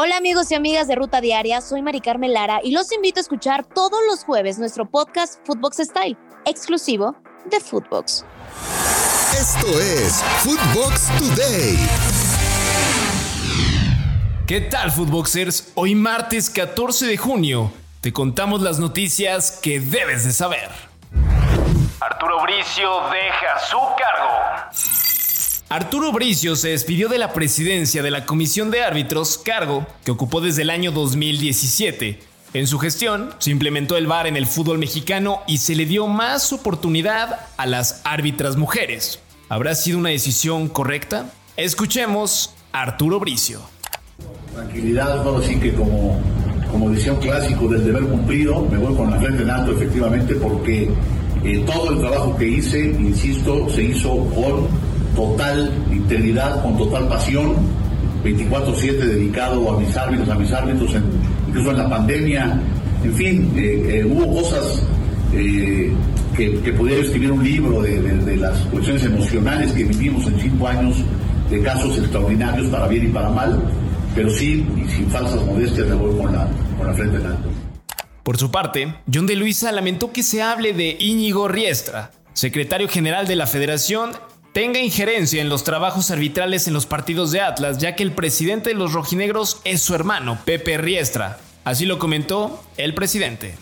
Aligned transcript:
Hola 0.00 0.16
amigos 0.16 0.52
y 0.52 0.54
amigas 0.54 0.86
de 0.86 0.94
Ruta 0.94 1.20
Diaria, 1.20 1.60
soy 1.60 1.82
Mari 1.82 2.00
Carmen 2.00 2.32
Lara 2.32 2.60
y 2.62 2.70
los 2.70 2.92
invito 2.92 3.18
a 3.18 3.22
escuchar 3.22 3.64
todos 3.64 3.98
los 4.08 4.22
jueves 4.22 4.56
nuestro 4.56 4.88
podcast 4.88 5.44
Footbox 5.44 5.78
Style, 5.78 6.16
exclusivo 6.44 7.16
de 7.46 7.58
Footbox. 7.58 8.24
Esto 9.32 9.66
es 9.80 10.22
Footbox 10.44 11.08
Today. 11.18 11.78
¿Qué 14.46 14.60
tal, 14.60 14.92
Footboxers? 14.92 15.72
Hoy 15.74 15.96
martes 15.96 16.48
14 16.48 17.06
de 17.06 17.16
junio 17.16 17.72
te 18.00 18.12
contamos 18.12 18.62
las 18.62 18.78
noticias 18.78 19.58
que 19.60 19.80
debes 19.80 20.24
de 20.24 20.30
saber. 20.30 20.70
Arturo 21.98 22.40
Bricio 22.44 23.00
deja 23.10 23.58
su 23.68 23.78
cargo. 23.98 25.07
Arturo 25.70 26.12
Bricio 26.12 26.56
se 26.56 26.70
despidió 26.70 27.10
de 27.10 27.18
la 27.18 27.34
presidencia 27.34 28.02
de 28.02 28.10
la 28.10 28.24
Comisión 28.24 28.70
de 28.70 28.82
Árbitros, 28.82 29.36
cargo 29.36 29.86
que 30.02 30.10
ocupó 30.10 30.40
desde 30.40 30.62
el 30.62 30.70
año 30.70 30.92
2017. 30.92 32.20
En 32.54 32.66
su 32.66 32.78
gestión, 32.78 33.34
se 33.38 33.50
implementó 33.50 33.98
el 33.98 34.06
VAR 34.06 34.26
en 34.26 34.38
el 34.38 34.46
fútbol 34.46 34.78
mexicano 34.78 35.42
y 35.46 35.58
se 35.58 35.74
le 35.74 35.84
dio 35.84 36.06
más 36.06 36.54
oportunidad 36.54 37.40
a 37.58 37.66
las 37.66 38.00
árbitras 38.04 38.56
mujeres. 38.56 39.20
¿Habrá 39.50 39.74
sido 39.74 39.98
una 39.98 40.08
decisión 40.08 40.68
correcta? 40.68 41.30
Escuchemos 41.58 42.54
a 42.72 42.80
Arturo 42.80 43.20
Bricio. 43.20 43.60
Tranquilidad, 44.54 45.22
todo 45.22 45.36
así 45.36 45.60
que 45.60 45.74
como, 45.74 46.18
como 46.72 46.88
decía 46.88 47.12
un 47.12 47.20
clásico 47.20 47.68
del 47.68 47.84
deber 47.84 48.04
cumplido, 48.04 48.62
me 48.62 48.78
voy 48.78 48.96
con 48.96 49.10
la 49.10 49.20
frente 49.20 49.42
en 49.42 49.50
alto 49.50 49.72
efectivamente 49.72 50.34
porque 50.36 50.90
eh, 51.44 51.64
todo 51.66 51.90
el 51.90 51.98
trabajo 51.98 52.34
que 52.38 52.48
hice, 52.48 52.86
insisto, 52.86 53.68
se 53.68 53.82
hizo 53.82 54.08
con 54.34 54.87
total 55.18 55.72
integridad, 55.90 56.62
con 56.62 56.78
total 56.78 57.08
pasión, 57.08 57.56
24/7 58.22 59.04
dedicado 59.04 59.72
a 59.72 59.80
mis 59.80 59.96
árbitros, 59.96 60.28
a 60.28 60.34
mis 60.36 60.52
árbitros, 60.52 60.94
incluso 61.48 61.70
en 61.72 61.76
la 61.76 61.88
pandemia, 61.88 62.60
en 63.02 63.14
fin, 63.14 63.52
eh, 63.56 63.98
eh, 63.98 64.04
hubo 64.04 64.40
cosas 64.40 64.82
eh, 65.32 65.92
que, 66.36 66.60
que, 66.60 67.00
escribir 67.00 67.32
un 67.32 67.42
libro 67.42 67.82
de, 67.82 68.36
las 68.36 68.58
cuestiones 68.70 69.04
emocionales 69.04 69.72
que 69.72 69.82
vivimos 69.84 70.24
en 70.28 70.38
cinco 70.38 70.68
años 70.68 70.96
de 71.50 71.62
casos 71.62 71.98
extraordinarios 71.98 72.68
para 72.68 72.86
bien 72.86 73.06
y 73.06 73.08
para 73.08 73.28
mal, 73.28 73.60
pero 74.14 74.30
sí, 74.30 74.64
y 74.76 74.88
sin 74.88 75.10
falsas 75.10 75.44
modestias, 75.44 75.88
me 75.88 75.94
voy 75.96 76.16
con 76.16 76.32
la, 76.32 76.48
con 76.76 76.86
la 76.86 76.94
frente 76.94 77.16
en 77.16 77.26
alto. 77.26 77.48
Por 78.22 78.36
su 78.36 78.52
parte, 78.52 78.94
John 79.12 79.26
de 79.26 79.34
Luisa 79.34 79.72
lamentó 79.72 80.12
que 80.12 80.22
se 80.22 80.42
hable 80.42 80.74
de 80.74 80.96
Íñigo 81.00 81.48
Riestra, 81.48 82.12
secretario 82.34 82.88
general 82.88 83.26
de 83.26 83.34
la 83.34 83.48
federación 83.48 84.10
tenga 84.58 84.80
injerencia 84.80 85.40
en 85.40 85.48
los 85.48 85.62
trabajos 85.62 86.10
arbitrales 86.10 86.66
en 86.66 86.74
los 86.74 86.84
partidos 86.84 87.30
de 87.30 87.40
Atlas, 87.40 87.78
ya 87.78 87.94
que 87.94 88.02
el 88.02 88.10
presidente 88.10 88.70
de 88.70 88.74
los 88.74 88.92
rojinegros 88.92 89.60
es 89.62 89.80
su 89.80 89.94
hermano, 89.94 90.36
Pepe 90.44 90.76
Riestra. 90.78 91.38
Así 91.62 91.86
lo 91.86 92.00
comentó 92.00 92.64
el 92.76 92.92
presidente. 92.92 93.54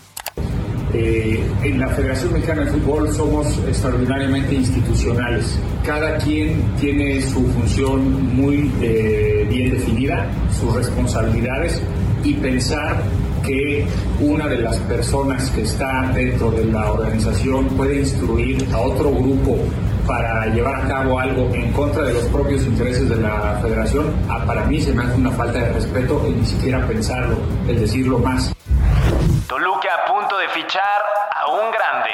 Eh, 0.95 1.45
en 1.61 1.79
la 1.79 1.89
Federación 1.89 2.33
Mexicana 2.33 2.65
de 2.65 2.71
Fútbol 2.71 3.13
somos 3.13 3.45
extraordinariamente 3.67 4.55
institucionales. 4.55 5.59
Cada 5.85 6.17
quien 6.17 6.63
tiene 6.79 7.21
su 7.21 7.45
función 7.45 8.35
muy 8.35 8.71
eh, 8.81 9.45
bien 9.47 9.69
definida, 9.69 10.27
sus 10.59 10.73
responsabilidades 10.73 11.79
y 12.23 12.33
pensar 12.33 13.03
que 13.45 13.85
una 14.19 14.47
de 14.47 14.57
las 14.57 14.77
personas 14.79 15.51
que 15.51 15.61
está 15.61 16.11
dentro 16.15 16.49
de 16.49 16.65
la 16.65 16.91
organización 16.91 17.67
puede 17.67 17.99
instruir 17.99 18.67
a 18.73 18.79
otro 18.79 19.11
grupo 19.11 19.59
para 20.07 20.45
llevar 20.47 20.75
a 20.75 20.87
cabo 20.87 21.19
algo 21.19 21.53
en 21.53 21.73
contra 21.73 22.03
de 22.03 22.13
los 22.13 22.23
propios 22.25 22.63
intereses 22.63 23.09
de 23.09 23.17
la 23.17 23.59
federación, 23.61 24.15
ah, 24.29 24.43
para 24.45 24.63
mí 24.65 24.79
se 24.81 24.93
me 24.93 25.03
hace 25.03 25.15
una 25.15 25.31
falta 25.31 25.59
de 25.59 25.73
respeto 25.73 26.23
el 26.25 26.39
ni 26.39 26.45
siquiera 26.45 26.87
pensarlo, 26.87 27.37
el 27.67 27.79
decirlo 27.79 28.17
más. 28.19 28.53
Toluca 29.47 29.89
a 29.93 30.11
punto 30.11 30.37
de 30.37 30.47
fichar 30.47 30.81
a 31.35 31.51
un 31.51 31.71
grande. 31.71 32.09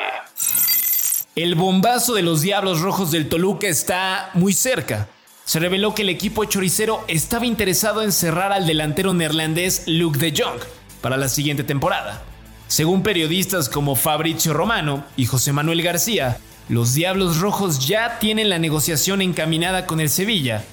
El 1.35 1.55
bombazo 1.55 2.15
de 2.15 2.23
los 2.23 2.41
Diablos 2.41 2.81
Rojos 2.81 3.11
del 3.11 3.29
Toluca 3.29 3.67
está 3.67 4.31
muy 4.33 4.53
cerca. 4.53 5.07
Se 5.45 5.59
reveló 5.59 5.93
que 5.93 6.01
el 6.01 6.09
equipo 6.09 6.45
choricero 6.45 7.03
estaba 7.07 7.45
interesado 7.45 8.01
en 8.01 8.11
cerrar 8.11 8.51
al 8.51 8.65
delantero 8.65 9.13
neerlandés 9.13 9.83
Luke 9.87 10.17
de 10.17 10.33
Jong 10.35 10.59
para 11.01 11.17
la 11.17 11.27
siguiente 11.27 11.63
temporada. 11.63 12.23
Según 12.67 13.03
periodistas 13.03 13.69
como 13.69 13.95
Fabrizio 13.95 14.53
Romano 14.53 15.03
y 15.15 15.25
José 15.25 15.53
Manuel 15.53 15.83
García, 15.83 16.37
los 16.69 16.93
Diablos 16.93 17.39
Rojos 17.39 17.85
ya 17.85 18.19
tienen 18.19 18.49
la 18.49 18.57
negociación 18.57 19.21
encaminada 19.21 19.85
con 19.85 19.99
el 19.99 20.09
Sevilla 20.09 20.63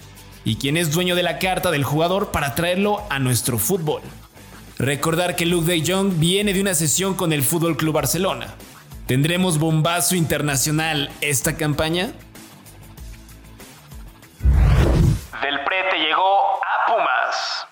y 0.44 0.56
quien 0.56 0.76
es 0.76 0.92
dueño 0.92 1.16
de 1.16 1.22
la 1.22 1.38
carta 1.38 1.70
del 1.70 1.84
jugador 1.84 2.30
para 2.30 2.54
traerlo 2.54 3.02
a 3.10 3.18
nuestro 3.18 3.58
fútbol. 3.58 4.02
Recordar 4.78 5.36
que 5.36 5.46
Luke 5.46 5.70
de 5.70 5.84
Jong 5.84 6.18
viene 6.18 6.54
de 6.54 6.60
una 6.60 6.74
sesión 6.74 7.14
con 7.14 7.32
el 7.32 7.42
Fútbol 7.42 7.76
Club 7.76 7.94
Barcelona. 7.94 8.54
¿Tendremos 9.06 9.58
bombazo 9.58 10.14
internacional 10.14 11.10
esta 11.20 11.56
campaña? 11.56 12.12
Del 15.42 15.64
Prete 15.64 15.98
llegó 15.98 16.38
a 16.62 16.86
Pumas. 16.86 17.66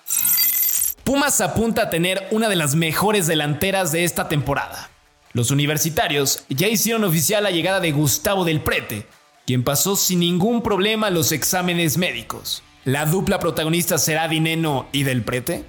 Pumas 1.03 1.41
apunta 1.41 1.83
a 1.83 1.89
tener 1.89 2.27
una 2.31 2.49
de 2.49 2.57
las 2.57 2.75
mejores 2.75 3.25
delanteras 3.25 3.91
de 3.91 4.03
esta 4.03 4.27
temporada. 4.27 4.88
Los 5.31 5.51
universitarios 5.51 6.43
ya 6.49 6.67
hicieron 6.67 7.03
oficial 7.03 7.43
la 7.43 7.51
llegada 7.51 7.79
de 7.79 7.91
Gustavo 7.91 8.45
del 8.45 8.61
Prete, 8.61 9.05
quien 9.45 9.63
pasó 9.63 9.95
sin 9.95 10.21
ningún 10.21 10.63
problema 10.63 11.11
los 11.11 11.31
exámenes 11.31 11.97
médicos. 11.97 12.63
¿La 12.83 13.05
dupla 13.05 13.37
protagonista 13.39 13.99
será 13.99 14.27
Dineno 14.27 14.87
y 14.91 15.03
del 15.03 15.21
Prete? 15.23 15.65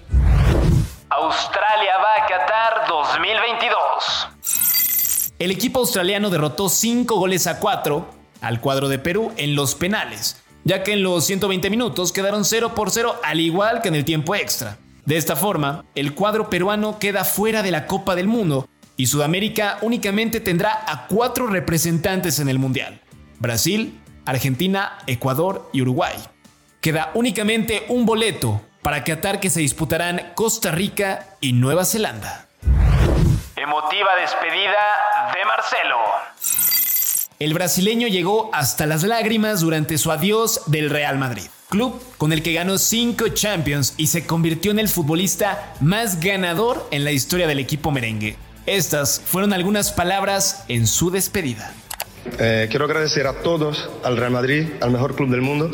Australia 1.10 1.92
va 1.98 2.24
a 2.24 2.26
Qatar 2.26 2.88
2022. 2.88 4.28
El 5.38 5.50
equipo 5.50 5.80
australiano 5.80 6.30
derrotó 6.30 6.70
5 6.70 7.16
goles 7.16 7.46
a 7.46 7.58
4 7.58 8.08
al 8.40 8.60
cuadro 8.62 8.88
de 8.88 8.98
Perú 8.98 9.30
en 9.36 9.54
los 9.54 9.74
penales, 9.74 10.42
ya 10.64 10.82
que 10.82 10.94
en 10.94 11.02
los 11.02 11.26
120 11.26 11.68
minutos 11.68 12.12
quedaron 12.12 12.46
0 12.46 12.74
por 12.74 12.90
0 12.90 13.20
al 13.22 13.40
igual 13.40 13.82
que 13.82 13.88
en 13.88 13.94
el 13.94 14.06
tiempo 14.06 14.34
extra. 14.34 14.78
De 15.04 15.18
esta 15.18 15.36
forma, 15.36 15.84
el 15.94 16.14
cuadro 16.14 16.48
peruano 16.48 16.98
queda 16.98 17.24
fuera 17.24 17.62
de 17.62 17.72
la 17.72 17.86
Copa 17.86 18.14
del 18.14 18.26
Mundo 18.26 18.66
y 19.00 19.06
Sudamérica 19.06 19.78
únicamente 19.80 20.40
tendrá 20.40 20.84
a 20.86 21.06
cuatro 21.06 21.46
representantes 21.46 22.38
en 22.38 22.50
el 22.50 22.58
Mundial. 22.58 23.00
Brasil, 23.38 23.98
Argentina, 24.26 24.98
Ecuador 25.06 25.70
y 25.72 25.80
Uruguay. 25.80 26.16
Queda 26.82 27.10
únicamente 27.14 27.86
un 27.88 28.04
boleto 28.04 28.60
para 28.82 29.02
Qatar 29.02 29.40
que 29.40 29.48
se 29.48 29.60
disputarán 29.60 30.32
Costa 30.34 30.70
Rica 30.70 31.28
y 31.40 31.54
Nueva 31.54 31.86
Zelanda. 31.86 32.46
Emotiva 33.56 34.16
despedida 34.20 34.76
de 35.32 35.44
Marcelo. 35.46 35.96
El 37.38 37.54
brasileño 37.54 38.06
llegó 38.06 38.50
hasta 38.52 38.84
las 38.84 39.02
lágrimas 39.02 39.62
durante 39.62 39.96
su 39.96 40.12
adiós 40.12 40.60
del 40.66 40.90
Real 40.90 41.16
Madrid, 41.16 41.46
club 41.70 42.02
con 42.18 42.34
el 42.34 42.42
que 42.42 42.52
ganó 42.52 42.76
cinco 42.76 43.28
Champions 43.28 43.94
y 43.96 44.08
se 44.08 44.26
convirtió 44.26 44.70
en 44.70 44.78
el 44.78 44.90
futbolista 44.90 45.72
más 45.80 46.20
ganador 46.20 46.86
en 46.90 47.04
la 47.04 47.12
historia 47.12 47.46
del 47.46 47.60
equipo 47.60 47.90
merengue. 47.90 48.36
Estas 48.66 49.20
fueron 49.24 49.52
algunas 49.52 49.92
palabras 49.92 50.64
en 50.68 50.86
su 50.86 51.10
despedida. 51.10 51.72
Eh, 52.38 52.66
quiero 52.70 52.84
agradecer 52.84 53.26
a 53.26 53.42
todos, 53.42 53.88
al 54.04 54.16
Real 54.16 54.30
Madrid, 54.30 54.68
al 54.80 54.90
mejor 54.90 55.14
club 55.14 55.30
del 55.30 55.40
mundo, 55.40 55.70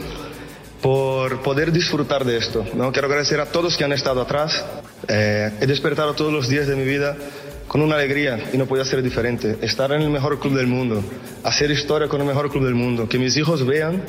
por 0.81 1.43
poder 1.43 1.73
disfrutar 1.73 2.25
de 2.25 2.37
esto. 2.37 2.65
¿no? 2.75 2.93
Quiero 2.93 3.09
agradecer 3.09 3.41
a 3.41 3.47
todos 3.47 3.77
que 3.77 3.85
han 3.85 3.93
estado 3.93 4.23
atrás. 4.23 4.65
Eh, 5.09 5.51
he 5.61 5.67
despertado 5.67 6.15
todos 6.15 6.33
los 6.33 6.49
días 6.49 6.67
de 6.67 6.77
mi 6.77 6.85
vida 6.85 7.17
con 7.67 7.83
una 7.83 7.97
alegría 7.97 8.51
y 8.53 8.57
no 8.57 8.67
podía 8.67 8.85
ser 8.85 9.03
diferente. 9.03 9.59
Estar 9.63 9.91
en 9.93 10.03
el 10.03 10.11
mejor 10.11 10.39
club 10.39 10.57
del 10.57 10.69
mundo, 10.69 11.03
hacer 11.43 11.71
historia 11.71 12.09
con 12.09 12.21
el 12.21 12.27
mejor 12.27 12.51
club 12.51 12.65
del 12.65 12.75
mundo, 12.75 13.09
que 13.09 13.19
mis 13.19 13.37
hijos 13.37 13.67
vean 13.67 14.03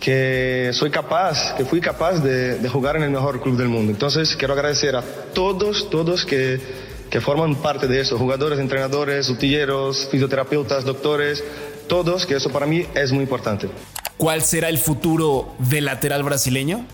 que 0.00 0.70
soy 0.74 0.90
capaz, 0.90 1.56
que 1.56 1.64
fui 1.64 1.80
capaz 1.80 2.20
de, 2.20 2.58
de 2.58 2.68
jugar 2.68 2.96
en 2.96 3.02
el 3.02 3.10
mejor 3.10 3.40
club 3.40 3.56
del 3.56 3.68
mundo. 3.68 3.92
Entonces 3.92 4.36
quiero 4.36 4.54
agradecer 4.54 4.96
a 4.96 5.02
todos, 5.32 5.90
todos 5.90 6.24
que 6.24 6.87
que 7.10 7.20
forman 7.20 7.54
parte 7.56 7.86
de 7.86 8.00
eso, 8.00 8.18
jugadores, 8.18 8.58
entrenadores, 8.58 9.28
utilleros, 9.28 10.08
fisioterapeutas, 10.10 10.84
doctores, 10.84 11.42
todos, 11.88 12.26
que 12.26 12.34
eso 12.36 12.50
para 12.50 12.66
mí 12.66 12.86
es 12.94 13.12
muy 13.12 13.22
importante. 13.22 13.68
¿Cuál 14.16 14.42
será 14.42 14.68
el 14.68 14.78
futuro 14.78 15.54
del 15.58 15.86
lateral 15.86 16.22
brasileño? 16.22 16.84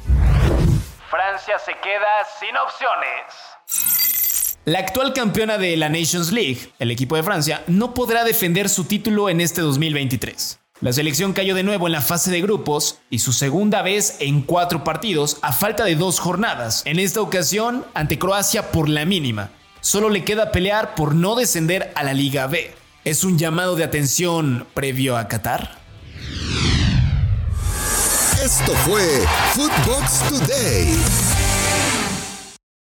Francia 1.11 1.59
se 1.59 1.73
queda 1.83 2.25
sin 2.39 2.57
opciones. 2.57 3.55
La 4.67 4.79
actual 4.79 5.13
campeona 5.13 5.59
de 5.59 5.77
la 5.77 5.89
Nations 5.89 6.33
League, 6.33 6.73
el 6.79 6.91
equipo 6.91 7.17
de 7.17 7.23
Francia, 7.23 7.63
no 7.67 7.93
podrá 7.93 8.25
defender 8.25 8.69
su 8.69 8.85
título 8.85 9.29
en 9.29 9.41
este 9.41 9.61
2023. 9.61 10.61
La 10.81 10.93
selección 10.93 11.33
cayó 11.33 11.55
de 11.55 11.63
nuevo 11.63 11.87
en 11.87 11.93
la 11.93 12.01
fase 12.01 12.31
de 12.31 12.41
grupos 12.41 12.99
y 13.09 13.21
su 13.21 13.33
segunda 13.33 13.83
vez 13.83 14.17
en 14.21 14.43
cuatro 14.43 14.85
partidos 14.85 15.39
a 15.43 15.53
falta 15.53 15.85
de 15.85 15.97
dos 15.97 16.19
jornadas, 16.19 16.83
en 16.85 16.99
esta 16.99 17.21
ocasión 17.21 17.87
ante 17.95 18.19
Croacia 18.19 18.71
por 18.71 18.89
la 18.89 19.05
mínima. 19.05 19.51
Solo 19.85 20.09
le 20.09 20.25
queda 20.25 20.51
pelear 20.51 20.95
por 20.95 21.15
no 21.15 21.35
descender 21.37 21.93
a 21.95 22.03
la 22.03 22.15
Liga 22.15 22.47
B. 22.47 22.75
¿Es 23.05 23.23
un 23.23 23.37
llamado 23.37 23.77
de 23.77 23.85
atención 23.85 24.67
previo 24.73 25.19
a 25.19 25.29
Qatar? 25.29 25.77
Esto 28.43 28.73
fue 28.87 29.03
Footbox 29.53 30.21
Today. 30.31 31.34